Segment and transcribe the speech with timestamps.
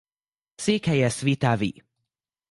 [0.55, 1.83] Székhelye Svitavy.